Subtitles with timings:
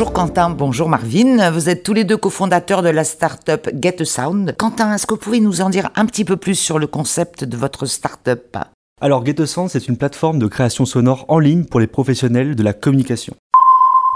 [0.00, 1.50] Bonjour Quentin, bonjour Marvin.
[1.50, 4.56] Vous êtes tous les deux cofondateurs de la start-up Get a Sound.
[4.56, 7.44] Quentin, est-ce que vous pouvez nous en dire un petit peu plus sur le concept
[7.44, 8.56] de votre start-up?
[9.02, 12.56] Alors Get a Sound, c'est une plateforme de création sonore en ligne pour les professionnels
[12.56, 13.34] de la communication.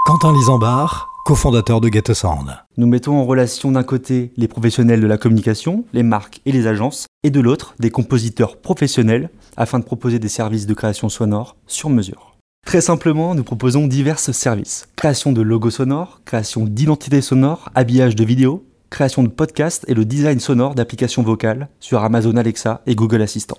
[0.07, 2.57] Quentin Lisambard, cofondateur de Get a Sound.
[2.77, 6.65] Nous mettons en relation d'un côté les professionnels de la communication, les marques et les
[6.65, 11.57] agences, et de l'autre des compositeurs professionnels afin de proposer des services de création sonore
[11.67, 12.34] sur mesure.
[12.75, 14.89] Très simplement, nous proposons divers services.
[14.97, 20.03] Création de logos sonores, création d'identités sonores, habillage de vidéos, création de podcasts et le
[20.03, 23.57] design sonore d'applications vocales sur Amazon Alexa et Google Assistant.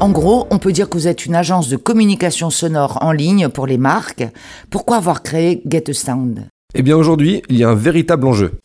[0.00, 3.48] En gros, on peut dire que vous êtes une agence de communication sonore en ligne
[3.48, 4.26] pour les marques.
[4.68, 6.48] Pourquoi avoir créé Get a Sound?
[6.74, 8.58] Eh bien aujourd'hui, il y a un véritable enjeu.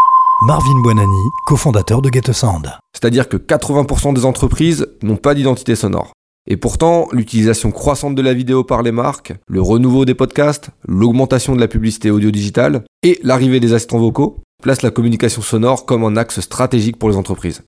[0.47, 2.71] Marvin Buonani, cofondateur de Get a Sound.
[2.99, 6.13] C'est-à-dire que 80% des entreprises n'ont pas d'identité sonore.
[6.47, 11.55] Et pourtant, l'utilisation croissante de la vidéo par les marques, le renouveau des podcasts, l'augmentation
[11.55, 16.17] de la publicité audio-digitale et l'arrivée des assistants vocaux placent la communication sonore comme un
[16.17, 17.61] axe stratégique pour les entreprises.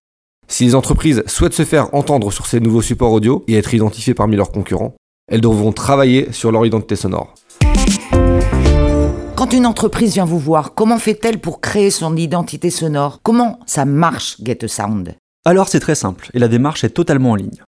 [0.48, 4.14] Si les entreprises souhaitent se faire entendre sur ces nouveaux supports audio et être identifiées
[4.14, 4.96] parmi leurs concurrents,
[5.32, 7.34] elles devront travailler sur leur identité sonore.
[9.36, 13.20] Quand une entreprise vient vous voir, comment fait-elle pour créer son identité sonore?
[13.24, 15.16] Comment ça marche, Get a Sound?
[15.46, 17.62] Alors c'est très simple, et la démarche est totalement en ligne.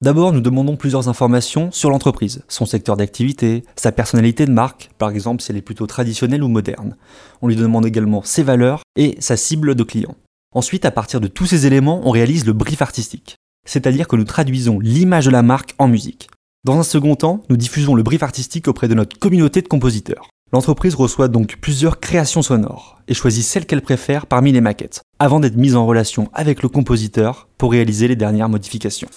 [0.00, 5.10] D'abord, nous demandons plusieurs informations sur l'entreprise, son secteur d'activité, sa personnalité de marque, par
[5.10, 6.96] exemple si elle est plutôt traditionnelle ou moderne.
[7.42, 10.14] On lui demande également ses valeurs et sa cible de clients.
[10.54, 14.22] Ensuite, à partir de tous ces éléments, on réalise le brief artistique, c'est-à-dire que nous
[14.22, 16.28] traduisons l'image de la marque en musique.
[16.62, 20.28] Dans un second temps, nous diffusons le brief artistique auprès de notre communauté de compositeurs.
[20.52, 25.40] L'entreprise reçoit donc plusieurs créations sonores et choisit celle qu'elle préfère parmi les maquettes, avant
[25.40, 29.08] d'être mise en relation avec le compositeur pour réaliser les dernières modifications.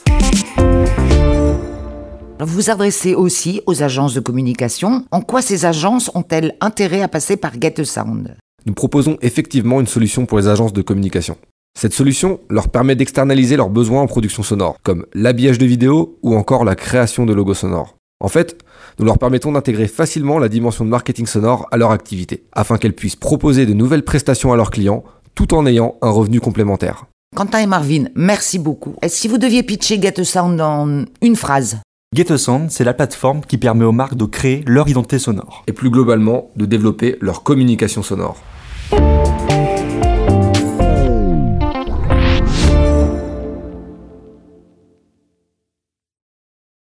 [2.39, 5.05] Vous vous adressez aussi aux agences de communication.
[5.11, 8.35] En quoi ces agences ont-elles intérêt à passer par Get Sound?
[8.65, 11.37] Nous proposons effectivement une solution pour les agences de communication.
[11.79, 16.35] Cette solution leur permet d'externaliser leurs besoins en production sonore, comme l'habillage de vidéos ou
[16.35, 17.95] encore la création de logos sonores.
[18.19, 18.57] En fait,
[18.99, 22.95] nous leur permettons d'intégrer facilement la dimension de marketing sonore à leur activité, afin qu'elles
[22.95, 25.03] puissent proposer de nouvelles prestations à leurs clients
[25.33, 27.05] tout en ayant un revenu complémentaire.
[27.33, 28.93] Quentin et Marvin, merci beaucoup.
[29.07, 31.77] Si vous deviez pitcher Get a Sound en une phrase
[32.13, 35.63] Get a Sound, c'est la plateforme qui permet aux marques de créer leur identité sonore.
[35.65, 38.35] Et plus globalement, de développer leur communication sonore.